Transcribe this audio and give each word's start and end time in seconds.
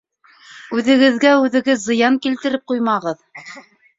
Үҙегеҙгә 0.77 1.33
үҙегеҙ 1.41 1.77
зыян 1.83 2.17
килтереп 2.25 2.63
ҡуймағыҙ. 2.73 3.21